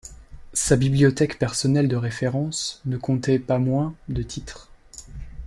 [0.53, 4.67] Sa bibliothèque personnelle de référence ne comptait pas moins de titres.